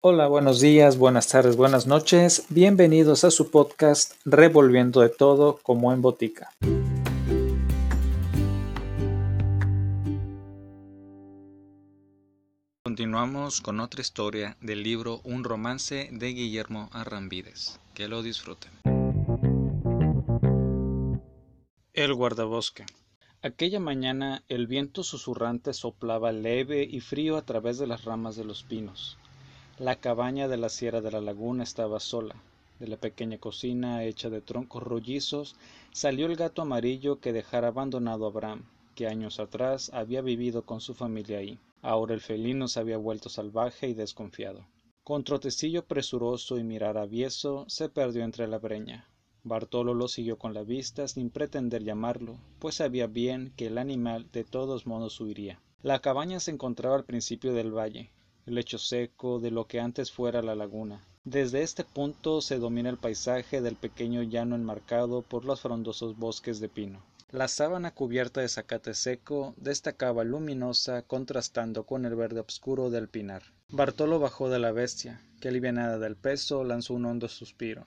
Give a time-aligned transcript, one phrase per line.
[0.00, 2.46] Hola, buenos días, buenas tardes, buenas noches.
[2.50, 6.52] Bienvenidos a su podcast Revolviendo de todo como en botica.
[12.84, 17.80] Continuamos con otra historia del libro Un romance de Guillermo Arrambides.
[17.92, 18.70] Que lo disfruten.
[21.92, 22.86] El guardabosque.
[23.42, 28.44] Aquella mañana el viento susurrante soplaba leve y frío a través de las ramas de
[28.44, 29.17] los pinos.
[29.78, 32.34] La cabaña de la sierra de la laguna estaba sola.
[32.80, 35.54] De la pequeña cocina hecha de troncos rollizos
[35.92, 38.64] salió el gato amarillo que dejara abandonado a Abraham,
[38.96, 41.60] que años atrás había vivido con su familia ahí.
[41.80, 44.66] Ahora el felino se había vuelto salvaje y desconfiado.
[45.04, 49.06] Con trotecillo presuroso y mirar avieso se perdió entre la breña.
[49.44, 54.26] Bartolo lo siguió con la vista sin pretender llamarlo, pues sabía bien que el animal
[54.32, 55.60] de todos modos huiría.
[55.84, 58.10] La cabaña se encontraba al principio del valle,
[58.48, 61.04] el lecho seco de lo que antes fuera la laguna.
[61.24, 66.58] Desde este punto se domina el paisaje del pequeño llano enmarcado por los frondosos bosques
[66.58, 67.02] de pino.
[67.30, 73.42] La sábana cubierta de zacate seco destacaba luminosa contrastando con el verde oscuro del pinar.
[73.68, 77.86] Bartolo bajó de la bestia, que alivianada del peso lanzó un hondo suspiro.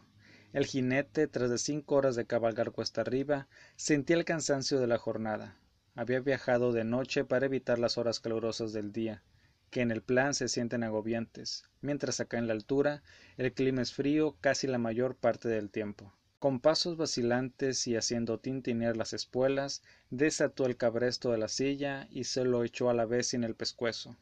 [0.54, 5.00] El jinete, tras de cinco horas de cabalgar cuesta arriba, sentía el cansancio de la
[5.00, 5.58] jornada.
[5.96, 9.24] Había viajado de noche para evitar las horas calurosas del día,
[9.72, 13.02] que en el plan se sienten agobiantes, mientras acá en la altura
[13.38, 16.14] el clima es frío casi la mayor parte del tiempo.
[16.40, 22.26] Con pasos vacilantes y haciendo tintinear las espuelas, desató el cabresto de la silla y
[22.26, 24.18] se lo echó a la vez en el pescuezo.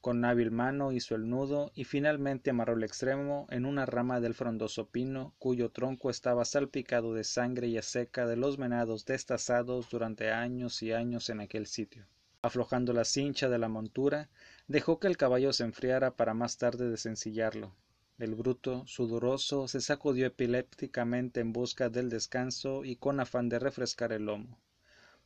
[0.00, 4.34] Con hábil mano hizo el nudo y finalmente amarró el extremo en una rama del
[4.34, 10.30] frondoso pino cuyo tronco estaba salpicado de sangre y seca de los venados destazados durante
[10.30, 12.06] años y años en aquel sitio.
[12.42, 14.28] Aflojando la cincha de la montura,
[14.68, 17.72] dejó que el caballo se enfriara para más tarde desencillarlo.
[18.18, 24.12] El bruto, sudoroso, se sacudió epilépticamente en busca del descanso y con afán de refrescar
[24.12, 24.58] el lomo.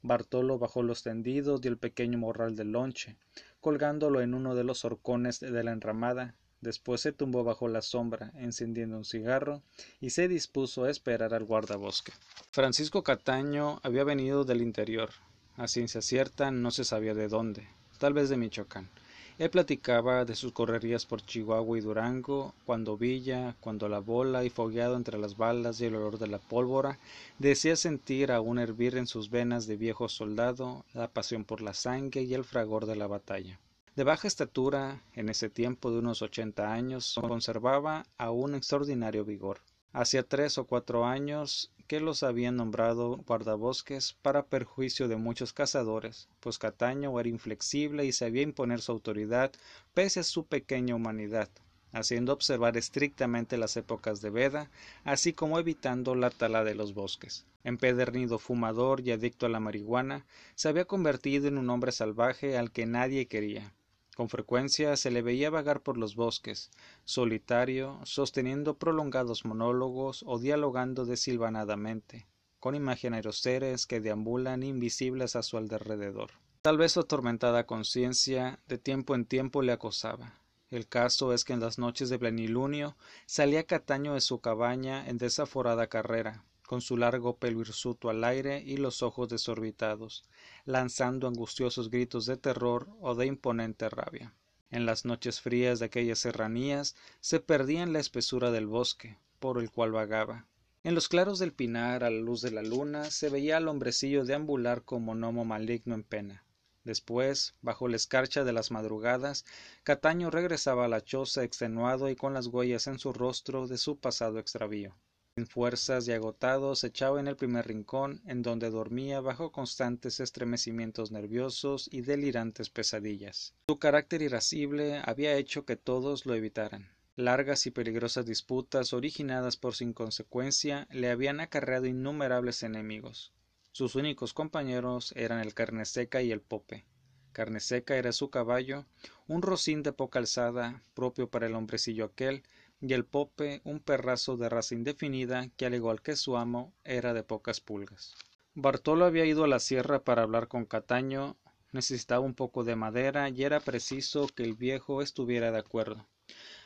[0.01, 3.17] Bartolo bajó los tendidos y el pequeño morral del lonche,
[3.61, 8.33] colgándolo en uno de los horcones de la enramada, después se tumbó bajo la sombra,
[8.37, 9.63] encendiendo un cigarro,
[10.01, 12.13] y se dispuso a esperar al guardabosque.
[12.53, 15.11] Francisco Cataño había venido del interior,
[15.57, 17.69] a ciencia cierta no se sabía de dónde,
[17.99, 18.89] tal vez de Michoacán.
[19.39, 24.51] Él platicaba de sus correrías por Chihuahua y Durango, cuando Villa, cuando la bola y
[24.51, 26.99] fogueado entre las balas y el olor de la pólvora,
[27.39, 32.23] decía sentir aún hervir en sus venas de viejo soldado la pasión por la sangre
[32.23, 33.61] y el fragor de la batalla.
[33.95, 39.61] De baja estatura, en ese tiempo de unos ochenta años, conservaba aún extraordinario vigor.
[39.93, 46.29] Hacía tres o cuatro años que los habían nombrado guardabosques para perjuicio de muchos cazadores,
[46.41, 49.51] pues Cataño era inflexible y sabía imponer su autoridad
[49.95, 51.49] pese a su pequeña humanidad,
[51.93, 54.71] haciendo observar estrictamente las épocas de veda,
[55.05, 57.47] así como evitando la tala de los bosques.
[57.65, 62.71] Empedernido fumador y adicto a la marihuana, se había convertido en un hombre salvaje al
[62.71, 63.73] que nadie quería,
[64.19, 66.73] con frecuencia se le veía vagar por los bosques,
[67.05, 72.27] solitario, sosteniendo prolongados monólogos o dialogando desilvanadamente,
[72.59, 76.33] con imaginarios seres que deambulan invisibles a su alrededor.
[76.63, 80.41] Tal vez su atormentada conciencia de tiempo en tiempo le acosaba.
[80.69, 85.19] El caso es que en las noches de plenilunio salía Cataño de su cabaña en
[85.19, 90.27] desaforada carrera, con su largo pelo hirsuto al aire y los ojos desorbitados,
[90.67, 94.35] lanzando angustiosos gritos de terror o de imponente rabia.
[94.71, 99.59] En las noches frías de aquellas serranías se perdía en la espesura del bosque, por
[99.59, 100.45] el cual vagaba.
[100.85, 104.27] En los claros del pinar, a la luz de la luna, se veía al hombrecillo
[104.27, 106.45] deambular como gnomo maligno en pena.
[106.85, 109.47] Después, bajo la escarcha de las madrugadas,
[109.85, 113.99] Cataño regresaba a la choza extenuado y con las huellas en su rostro de su
[113.99, 114.95] pasado extravío
[115.39, 120.19] sin fuerzas y agotado se echaba en el primer rincón en donde dormía bajo constantes
[120.19, 123.55] estremecimientos nerviosos y delirantes pesadillas.
[123.69, 126.89] Su carácter irascible había hecho que todos lo evitaran.
[127.15, 133.33] Largas y peligrosas disputas originadas por su inconsecuencia le habían acarreado innumerables enemigos.
[133.71, 136.85] Sus únicos compañeros eran el carne seca y el pope.
[137.31, 138.87] Carne seca era su caballo,
[139.29, 142.43] un rocín de poca alzada, propio para el hombrecillo aquel,
[142.81, 147.15] y el pope un perrazo de raza indefinida que al igual que su amo era
[147.15, 148.15] de pocas pulgas.
[148.55, 151.37] Bartolo había ido a la sierra para hablar con Cataño,
[151.73, 156.07] necesitaba un poco de madera y era preciso que el viejo estuviera de acuerdo.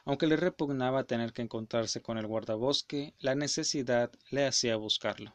[0.05, 5.35] Aunque le repugnaba tener que encontrarse con el guardabosque, la necesidad le hacía buscarlo.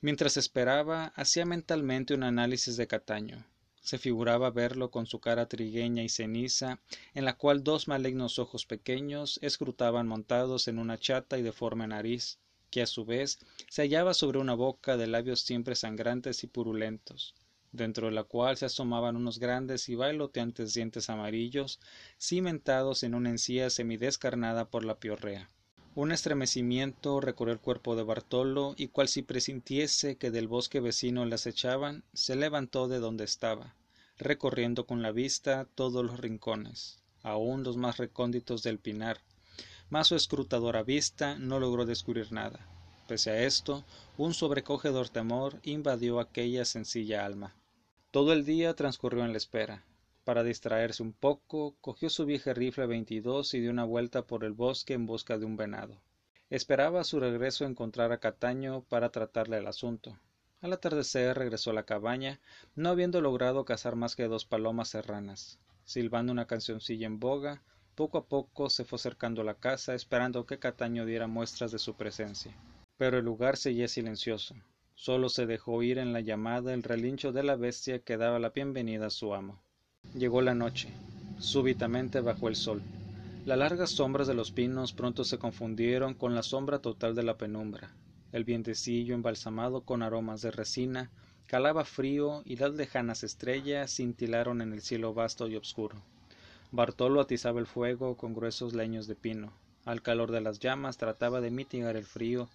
[0.00, 3.44] Mientras esperaba, hacía mentalmente un análisis de Cataño.
[3.82, 6.80] Se figuraba verlo con su cara trigueña y ceniza,
[7.14, 12.38] en la cual dos malignos ojos pequeños escrutaban montados en una chata y deforme nariz,
[12.70, 17.34] que a su vez se hallaba sobre una boca de labios siempre sangrantes y purulentos,
[17.72, 21.80] dentro de la cual se asomaban unos grandes y bailoteantes dientes amarillos,
[22.20, 25.50] cimentados en una encía semidescarnada por la piorrea.
[25.94, 31.26] Un estremecimiento recorrió el cuerpo de Bartolo, y cual si presintiese que del bosque vecino
[31.26, 33.74] le acechaban, se levantó de donde estaba,
[34.16, 39.20] recorriendo con la vista todos los rincones, aun los más recónditos del pinar,
[39.90, 42.66] mas su escrutadora vista no logró descubrir nada.
[43.06, 43.84] Pese a esto,
[44.16, 47.54] un sobrecogedor temor invadió aquella sencilla alma.
[48.10, 49.84] Todo el día transcurrió en la espera.
[50.24, 54.52] Para distraerse un poco, cogió su vieja rifle 22 y dio una vuelta por el
[54.52, 56.00] bosque en busca de un venado.
[56.48, 60.16] Esperaba a su regreso encontrar a Cataño para tratarle el asunto.
[60.60, 62.38] Al atardecer regresó a la cabaña,
[62.76, 65.58] no habiendo logrado cazar más que dos palomas serranas.
[65.84, 67.64] Silbando una cancioncilla en boga,
[67.96, 71.80] poco a poco se fue acercando a la casa esperando que Cataño diera muestras de
[71.80, 72.54] su presencia.
[72.96, 74.54] Pero el lugar seguía silencioso.
[74.94, 78.50] Solo se dejó oír en la llamada el relincho de la bestia que daba la
[78.50, 79.60] bienvenida a su amo.
[80.14, 80.92] Llegó la noche.
[81.38, 82.82] Súbitamente bajó el sol.
[83.46, 87.38] Las largas sombras de los pinos pronto se confundieron con la sombra total de la
[87.38, 87.90] penumbra.
[88.30, 91.10] El vientecillo embalsamado con aromas de resina
[91.46, 95.96] calaba frío y las lejanas estrellas cintilaron en el cielo vasto y obscuro.
[96.70, 99.52] Bartolo atizaba el fuego con gruesos leños de pino.
[99.86, 102.48] Al calor de las llamas trataba de mitigar el frío,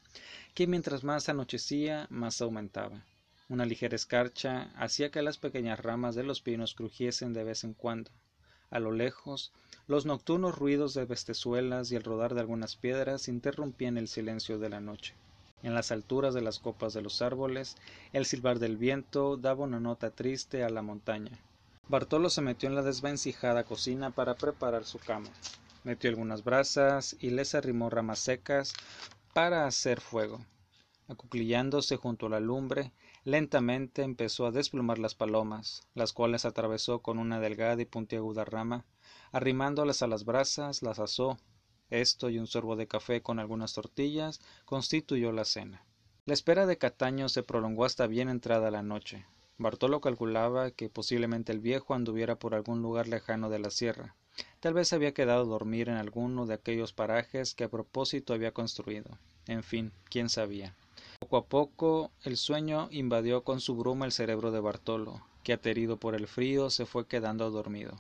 [0.54, 3.04] que mientras más anochecía más aumentaba.
[3.50, 7.74] Una ligera escarcha hacía que las pequeñas ramas de los pinos crujiesen de vez en
[7.74, 8.12] cuando.
[8.70, 9.54] A lo lejos,
[9.88, 14.70] los nocturnos ruidos de bestezuelas y el rodar de algunas piedras interrumpían el silencio de
[14.70, 15.16] la noche.
[15.64, 17.78] En las alturas de las copas de los árboles,
[18.12, 21.32] el silbar del viento daba una nota triste a la montaña.
[21.88, 25.30] Bartolo se metió en la desvencijada cocina para preparar su cama.
[25.86, 28.74] Metió algunas brasas y les arrimó ramas secas
[29.34, 30.46] para hacer fuego.
[31.08, 32.92] Acuclillándose junto a la lumbre,
[33.28, 38.86] lentamente empezó a desplumar las palomas, las cuales atravesó con una delgada y puntiaguda rama,
[39.34, 41.38] arrimándolas a las brasas, las asó.
[41.90, 45.84] Esto y un sorbo de café con algunas tortillas constituyó la cena.
[46.26, 49.26] La espera de Cataño se prolongó hasta bien entrada la noche.
[49.58, 54.16] Bartolo calculaba que posiblemente el viejo anduviera por algún lugar lejano de la sierra.
[54.62, 58.54] Tal vez había quedado a dormir en alguno de aquellos parajes que a propósito había
[58.54, 59.18] construido.
[59.48, 60.78] En fin, quién sabía.
[61.20, 65.98] Poco a poco el sueño invadió con su bruma el cerebro de Bartolo, que aterido
[65.98, 68.00] por el frío se fue quedando dormido.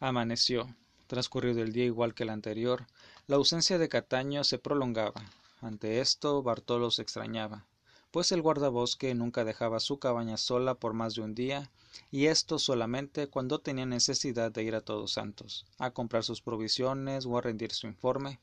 [0.00, 0.74] Amaneció.
[1.06, 2.86] Transcurrido el día igual que el anterior,
[3.26, 5.22] la ausencia de Cataño se prolongaba.
[5.60, 7.66] Ante esto Bartolo se extrañaba,
[8.10, 11.70] pues el guardabosque nunca dejaba su cabaña sola por más de un día,
[12.10, 17.26] y esto solamente cuando tenía necesidad de ir a Todos Santos, a comprar sus provisiones
[17.26, 18.40] o a rendir su informe,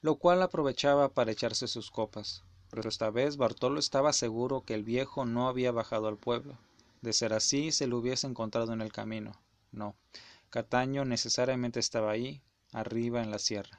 [0.00, 2.42] lo cual aprovechaba para echarse sus copas
[2.72, 6.56] pero esta vez Bartolo estaba seguro que el viejo no había bajado al pueblo.
[7.02, 9.32] De ser así, se lo hubiese encontrado en el camino.
[9.72, 9.94] No,
[10.48, 12.40] Cataño necesariamente estaba ahí,
[12.72, 13.78] arriba en la sierra.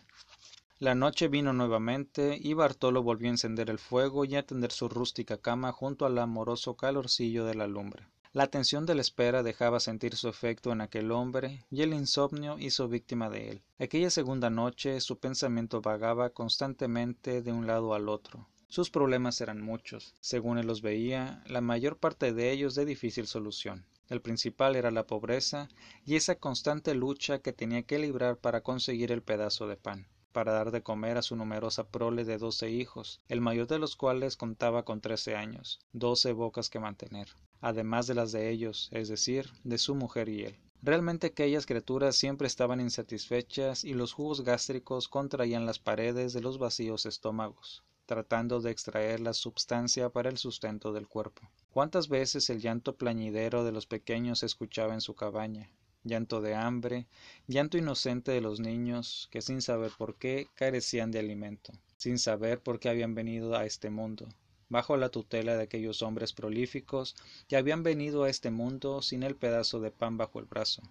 [0.77, 4.87] La noche vino nuevamente y Bartolo volvió a encender el fuego y a tender su
[4.89, 8.05] rústica cama junto al amoroso calorcillo de la lumbre.
[8.31, 12.59] La tensión de la espera dejaba sentir su efecto en aquel hombre y el insomnio
[12.59, 13.61] hizo víctima de él.
[13.79, 18.47] Aquella segunda noche su pensamiento vagaba constantemente de un lado al otro.
[18.73, 20.15] Sus problemas eran muchos.
[20.19, 23.85] Según él los veía, la mayor parte de ellos de difícil solución.
[24.09, 25.69] El principal era la pobreza
[26.07, 30.53] y esa constante lucha que tenía que librar para conseguir el pedazo de pan, para
[30.53, 34.37] dar de comer a su numerosa prole de doce hijos, el mayor de los cuales
[34.37, 37.27] contaba con trece años, doce bocas que mantener,
[37.61, 40.57] además de las de ellos, es decir, de su mujer y él.
[40.81, 46.57] Realmente aquellas criaturas siempre estaban insatisfechas y los jugos gástricos contraían las paredes de los
[46.57, 51.49] vacíos estómagos tratando de extraer la substancia para el sustento del cuerpo.
[51.71, 55.69] Cuántas veces el llanto plañidero de los pequeños se escuchaba en su cabaña,
[56.03, 57.07] llanto de hambre,
[57.47, 62.61] llanto inocente de los niños que sin saber por qué carecían de alimento, sin saber
[62.61, 64.27] por qué habían venido a este mundo,
[64.67, 67.15] bajo la tutela de aquellos hombres prolíficos
[67.47, 70.81] que habían venido a este mundo sin el pedazo de pan bajo el brazo.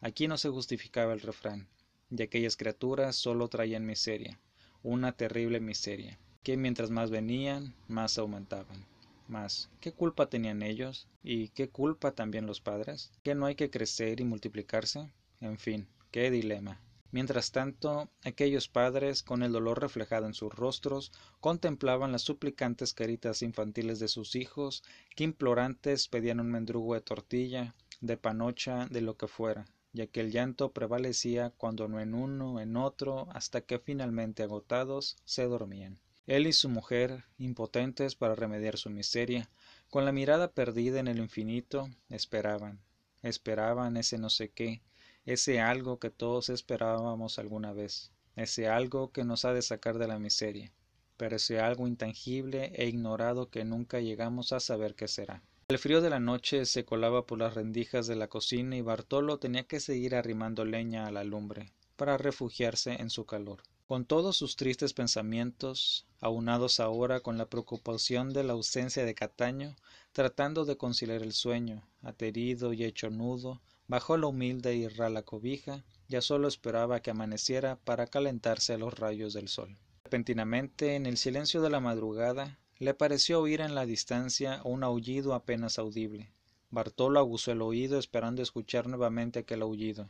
[0.00, 1.68] Aquí no se justificaba el refrán,
[2.10, 4.40] y aquellas criaturas solo traían miseria,
[4.82, 8.84] una terrible miseria que mientras más venían, más aumentaban.
[9.28, 11.08] Mas, ¿qué culpa tenían ellos?
[11.22, 13.10] ¿Y qué culpa también los padres?
[13.22, 15.10] ¿Que no hay que crecer y multiplicarse?
[15.40, 16.78] En fin, qué dilema.
[17.12, 23.40] Mientras tanto, aquellos padres, con el dolor reflejado en sus rostros, contemplaban las suplicantes caritas
[23.40, 24.82] infantiles de sus hijos,
[25.16, 30.30] que implorantes pedían un mendrugo de tortilla, de panocha, de lo que fuera, y aquel
[30.30, 36.00] llanto prevalecía cuando no en uno, en otro, hasta que finalmente agotados se dormían.
[36.26, 39.50] Él y su mujer, impotentes para remediar su miseria,
[39.90, 42.80] con la mirada perdida en el infinito, esperaban,
[43.22, 44.80] esperaban ese no sé qué,
[45.26, 50.08] ese algo que todos esperábamos alguna vez, ese algo que nos ha de sacar de
[50.08, 50.72] la miseria,
[51.18, 55.42] pero ese algo intangible e ignorado que nunca llegamos a saber qué será.
[55.68, 59.38] El frío de la noche se colaba por las rendijas de la cocina y Bartolo
[59.38, 63.62] tenía que seguir arrimando leña a la lumbre para refugiarse en su calor.
[63.86, 69.76] Con todos sus tristes pensamientos, aunados ahora con la preocupación de la ausencia de Cataño,
[70.12, 75.84] tratando de conciliar el sueño, aterido y hecho nudo, Bajó la humilde y rala cobija,
[76.08, 79.76] ya solo esperaba que amaneciera para calentarse a los rayos del sol.
[80.04, 85.34] Repentinamente, en el silencio de la madrugada, le pareció oír en la distancia un aullido
[85.34, 86.30] apenas audible.
[86.70, 90.08] Bartolo aguzó el oído esperando escuchar nuevamente aquel aullido.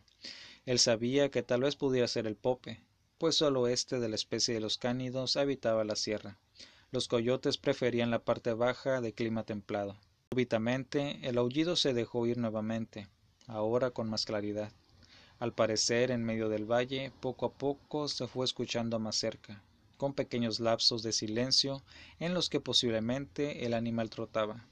[0.66, 2.80] Él sabía que tal vez pudiera ser el pope,
[3.18, 6.38] pues solo este de la especie de los cánidos habitaba la sierra.
[6.90, 9.96] Los coyotes preferían la parte baja de clima templado.
[10.30, 13.08] Súbitamente el aullido se dejó oír nuevamente,
[13.46, 14.72] ahora con más claridad.
[15.38, 19.62] Al parecer, en medio del valle, poco a poco se fue escuchando más cerca,
[19.96, 21.82] con pequeños lapsos de silencio
[22.20, 24.64] en los que posiblemente el animal trotaba,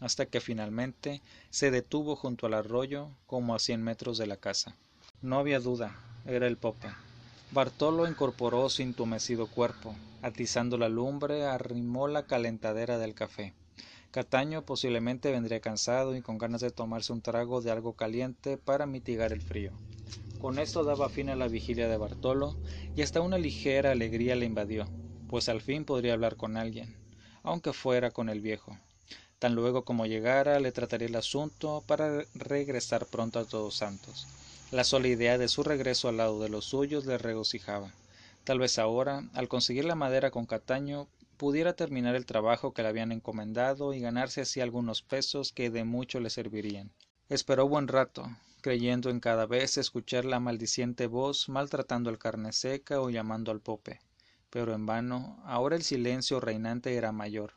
[0.00, 4.76] hasta que finalmente se detuvo junto al arroyo como a cien metros de la casa.
[5.22, 6.88] No había duda, era el pope.
[7.52, 13.54] Bartolo incorporó su intumecido cuerpo, atizando la lumbre, arrimó la calentadera del café.
[14.12, 18.86] Cataño posiblemente vendría cansado y con ganas de tomarse un trago de algo caliente para
[18.86, 19.72] mitigar el frío.
[20.40, 22.56] Con esto daba fin a la vigilia de Bartolo
[22.94, 24.88] y hasta una ligera alegría le invadió,
[25.28, 26.96] pues al fin podría hablar con alguien,
[27.42, 28.78] aunque fuera con el viejo.
[29.40, 34.28] Tan luego como llegara le trataría el asunto para regresar pronto a Todos Santos.
[34.72, 37.92] La sola idea de su regreso al lado de los suyos le regocijaba.
[38.44, 42.88] Tal vez ahora, al conseguir la madera con Cataño, pudiera terminar el trabajo que le
[42.88, 46.92] habían encomendado y ganarse así algunos pesos que de mucho le servirían.
[47.28, 48.28] Esperó buen rato,
[48.60, 53.60] creyendo en cada vez escuchar la maldiciente voz maltratando al carne seca o llamando al
[53.60, 53.98] pope.
[54.50, 57.54] Pero en vano, ahora el silencio reinante era mayor.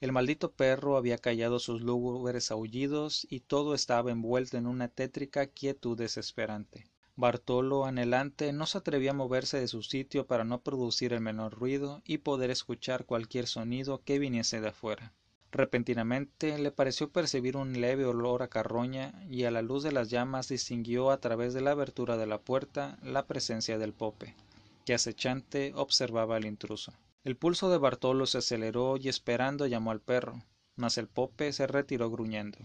[0.00, 5.48] El maldito perro había callado sus lúgubres aullidos y todo estaba envuelto en una tétrica
[5.48, 6.84] quietud desesperante.
[7.16, 11.52] Bartolo, anhelante, no se atrevía a moverse de su sitio para no producir el menor
[11.52, 15.14] ruido y poder escuchar cualquier sonido que viniese de afuera.
[15.50, 20.10] Repentinamente le pareció percibir un leve olor a carroña y a la luz de las
[20.10, 24.36] llamas distinguió a través de la abertura de la puerta la presencia del pope,
[24.84, 26.92] que acechante observaba al intruso.
[27.28, 30.42] El pulso de Bartolo se aceleró y esperando llamó al perro,
[30.76, 32.56] mas el pope se retiró gruñendo.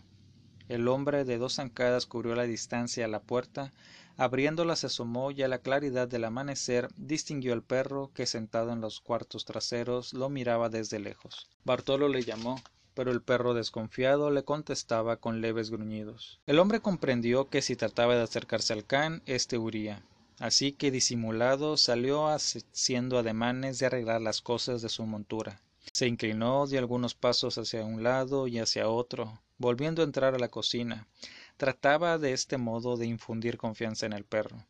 [0.70, 3.74] El hombre de dos zancadas cubrió la distancia a la puerta
[4.16, 8.80] abriéndola se asomó y a la claridad del amanecer distinguió al perro que sentado en
[8.80, 11.50] los cuartos traseros lo miraba desde lejos.
[11.66, 12.56] Bartolo le llamó,
[12.94, 16.40] pero el perro desconfiado le contestaba con leves gruñidos.
[16.46, 20.06] El hombre comprendió que si trataba de acercarse al can, éste huría.
[20.44, 25.62] Así que disimulado salió haciendo ademanes de arreglar las cosas de su montura.
[25.94, 30.40] Se inclinó, dio algunos pasos hacia un lado y hacia otro, volviendo a entrar a
[30.40, 31.08] la cocina,
[31.56, 34.66] Trataba de este modo de infundir confianza en el perro.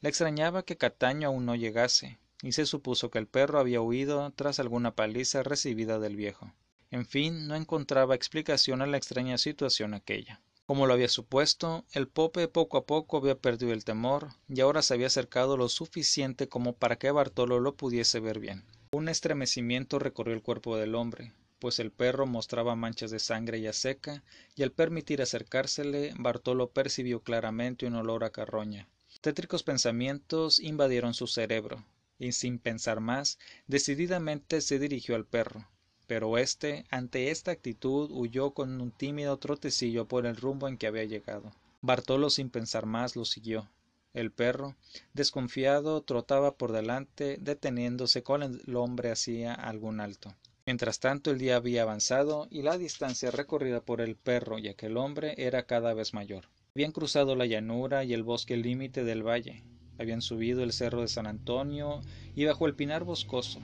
[0.00, 4.32] Le extrañaba que Cataño aún no llegase, y se supuso que el perro había huido
[4.34, 6.50] tras alguna paliza recibida del viejo.
[6.90, 10.40] En fin, no encontraba explicación a la extraña situación aquella.
[10.70, 14.82] Como lo había supuesto, el pope poco a poco había perdido el temor y ahora
[14.82, 18.62] se había acercado lo suficiente como para que Bartolo lo pudiese ver bien.
[18.92, 23.72] Un estremecimiento recorrió el cuerpo del hombre pues el perro mostraba manchas de sangre ya
[23.72, 24.22] seca,
[24.54, 28.88] y al permitir acercársele, Bartolo percibió claramente un olor a carroña.
[29.22, 31.84] Tétricos pensamientos invadieron su cerebro,
[32.16, 35.68] y sin pensar más, decididamente se dirigió al perro.
[36.10, 40.88] Pero éste, ante esta actitud, huyó con un tímido trotecillo por el rumbo en que
[40.88, 41.52] había llegado.
[41.82, 43.68] Bartolo sin pensar más lo siguió.
[44.12, 44.74] El perro,
[45.14, 50.34] desconfiado, trotaba por delante, deteniéndose con el hombre hacía algún alto.
[50.66, 54.96] Mientras tanto el día había avanzado y la distancia recorrida por el perro y aquel
[54.96, 56.46] hombre era cada vez mayor.
[56.74, 59.62] Habían cruzado la llanura y el bosque límite del valle,
[59.96, 62.00] habían subido el cerro de San Antonio
[62.34, 63.60] y bajo el pinar boscoso.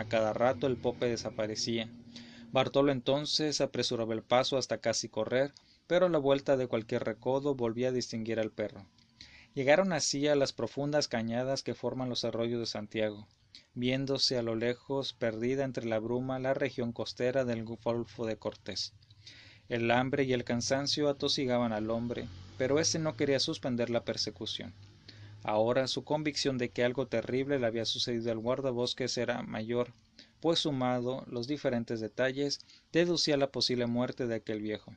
[0.00, 1.86] A cada rato el pope desaparecía.
[2.52, 5.52] Bartolo entonces apresuraba el paso hasta casi correr,
[5.86, 8.86] pero a la vuelta de cualquier recodo volvía a distinguir al perro.
[9.52, 13.28] Llegaron así a las profundas cañadas que forman los arroyos de Santiago,
[13.74, 18.94] viéndose a lo lejos perdida entre la bruma la región costera del Golfo de Cortés.
[19.68, 22.26] El hambre y el cansancio atosigaban al hombre,
[22.56, 24.72] pero éste no quería suspender la persecución.
[25.42, 29.92] Ahora su convicción de que algo terrible le había sucedido al guardabosques era mayor,
[30.40, 32.60] pues sumado los diferentes detalles,
[32.92, 34.94] deducía la posible muerte de aquel viejo.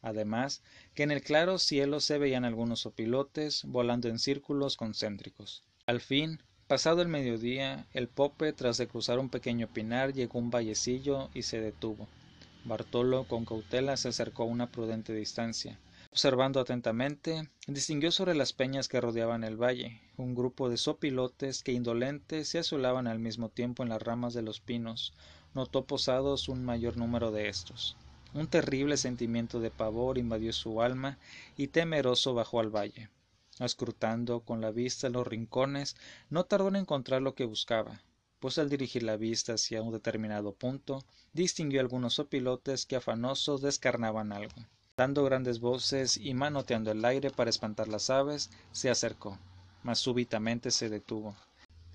[0.00, 0.62] Además,
[0.94, 5.62] que en el claro cielo se veían algunos opilotes volando en círculos concéntricos.
[5.86, 10.42] Al fin, pasado el mediodía, el pope, tras de cruzar un pequeño pinar, llegó a
[10.42, 12.06] un vallecillo y se detuvo.
[12.64, 15.78] Bartolo, con cautela, se acercó a una prudente distancia.
[16.14, 21.72] Observando atentamente, distinguió sobre las peñas que rodeaban el valle un grupo de sopilotes que
[21.72, 25.12] indolentes se azulaban al mismo tiempo en las ramas de los pinos.
[25.54, 27.96] Notó posados un mayor número de estos.
[28.32, 31.18] Un terrible sentimiento de pavor invadió su alma
[31.56, 33.08] y temeroso bajó al valle.
[33.58, 35.96] Escrutando con la vista los rincones,
[36.30, 38.02] no tardó en encontrar lo que buscaba,
[38.38, 44.32] pues al dirigir la vista hacia un determinado punto, distinguió algunos opilotes que afanosos descarnaban
[44.32, 44.54] algo.
[44.96, 49.38] Dando grandes voces y manoteando el aire para espantar las aves, se acercó,
[49.82, 51.34] mas súbitamente se detuvo.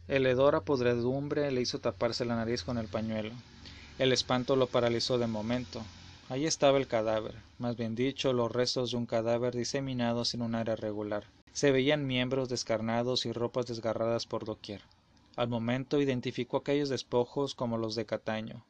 [0.08, 3.34] El hedor a podredumbre le hizo taparse la nariz con el pañuelo.
[4.00, 5.82] El espanto lo paralizó de momento,
[6.30, 10.54] Allí estaba el cadáver, más bien dicho, los restos de un cadáver diseminados en un
[10.54, 11.24] área regular.
[11.54, 14.84] Se veían miembros descarnados y ropas desgarradas por doquier.
[15.38, 18.64] Al momento identificó aquellos despojos como los de Cataño.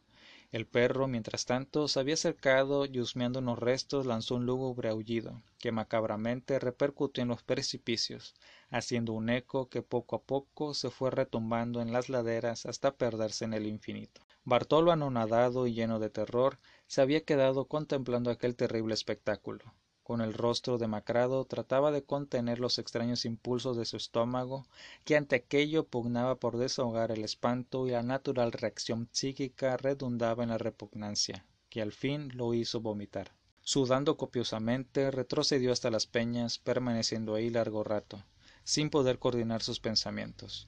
[0.51, 5.41] El perro, mientras tanto, se había acercado y husmeando unos restos lanzó un lúgubre aullido,
[5.57, 8.35] que macabramente repercutió en los precipicios,
[8.69, 13.45] haciendo un eco que poco a poco se fue retumbando en las laderas hasta perderse
[13.45, 14.21] en el infinito.
[14.43, 19.63] Bartolo, anonadado y lleno de terror, se había quedado contemplando aquel terrible espectáculo.
[20.09, 24.65] Con el rostro demacrado trataba de contener los extraños impulsos de su estómago,
[25.05, 30.49] que ante aquello pugnaba por desahogar el espanto y la natural reacción psíquica redundaba en
[30.49, 33.33] la repugnancia, que al fin lo hizo vomitar.
[33.61, 38.23] Sudando copiosamente, retrocedió hasta las peñas, permaneciendo ahí largo rato,
[38.63, 40.67] sin poder coordinar sus pensamientos.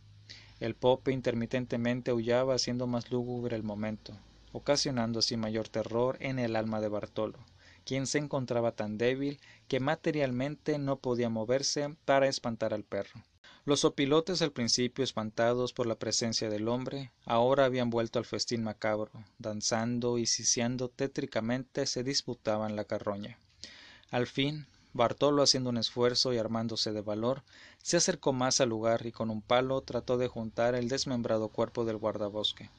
[0.60, 4.14] El pope intermitentemente aullaba haciendo más lúgubre el momento,
[4.52, 7.40] ocasionando así mayor terror en el alma de Bartolo,
[7.86, 13.24] quien se encontraba tan débil que materialmente no podía moverse para espantar al perro.
[13.64, 18.64] Los opilotes al principio espantados por la presencia del hombre, ahora habían vuelto al festín
[18.64, 23.38] macabro, danzando y siseando tétricamente se disputaban la carroña.
[24.10, 27.44] Al fin, Bartolo, haciendo un esfuerzo y armándose de valor,
[27.82, 31.86] se acercó más al lugar y con un palo trató de juntar el desmembrado cuerpo
[31.86, 32.70] del guardabosque.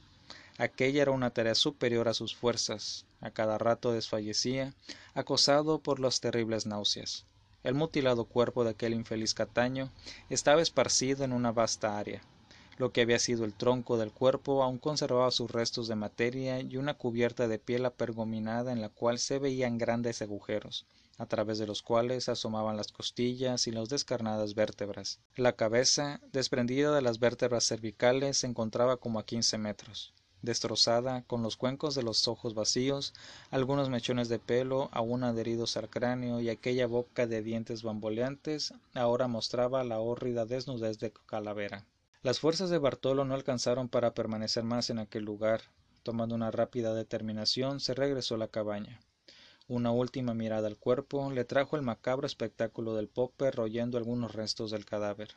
[0.62, 3.04] Aquella era una tarea superior a sus fuerzas.
[3.20, 4.74] A cada rato desfallecía,
[5.12, 7.26] acosado por las terribles náuseas.
[7.64, 9.90] El mutilado cuerpo de aquel infeliz Cataño
[10.30, 12.22] estaba esparcido en una vasta área.
[12.78, 16.76] Lo que había sido el tronco del cuerpo aún conservaba sus restos de materia y
[16.76, 20.86] una cubierta de piel apergominada en la cual se veían grandes agujeros,
[21.18, 25.18] a través de los cuales asomaban las costillas y las descarnadas vértebras.
[25.34, 31.42] La cabeza, desprendida de las vértebras cervicales, se encontraba como a quince metros destrozada, con
[31.42, 33.14] los cuencos de los ojos vacíos,
[33.50, 39.28] algunos mechones de pelo aún adheridos al cráneo y aquella boca de dientes bamboleantes ahora
[39.28, 41.86] mostraba la hórrida desnudez de calavera.
[42.22, 45.62] Las fuerzas de Bartolo no alcanzaron para permanecer más en aquel lugar.
[46.02, 49.00] Tomando una rápida determinación, se regresó a la cabaña.
[49.68, 54.70] Una última mirada al cuerpo le trajo el macabro espectáculo del pope royendo algunos restos
[54.70, 55.34] del cadáver.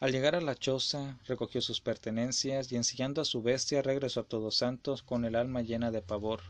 [0.00, 4.24] Al llegar a la choza, recogió sus pertenencias y ensillando a su bestia regresó a
[4.24, 6.40] Todos Santos con el alma llena de pavor.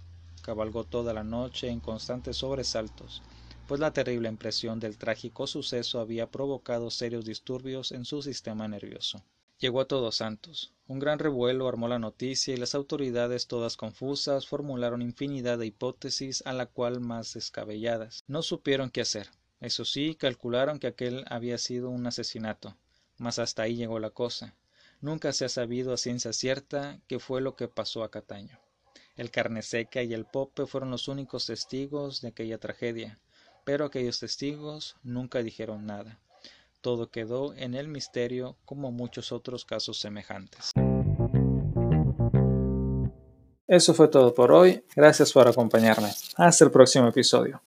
[0.42, 3.22] Cabalgó toda la noche en constantes sobresaltos,
[3.68, 9.22] pues la terrible impresión del trágico suceso había provocado serios disturbios en su sistema nervioso.
[9.58, 10.72] Llegó a Todos Santos.
[10.86, 16.42] Un gran revuelo armó la noticia y las autoridades, todas confusas, formularon infinidad de hipótesis,
[16.46, 18.24] a la cual más descabelladas.
[18.26, 19.28] No supieron qué hacer.
[19.60, 22.76] Eso sí, calcularon que aquel había sido un asesinato,
[23.18, 24.54] mas hasta ahí llegó la cosa.
[25.00, 28.58] Nunca se ha sabido a ciencia cierta qué fue lo que pasó a Cataño.
[29.16, 33.20] El Carneseca y el Pope fueron los únicos testigos de aquella tragedia,
[33.64, 36.18] pero aquellos testigos nunca dijeron nada.
[36.80, 40.72] Todo quedó en el misterio como muchos otros casos semejantes.
[43.66, 44.84] Eso fue todo por hoy.
[44.94, 46.10] Gracias por acompañarme.
[46.36, 47.62] Hasta el próximo episodio.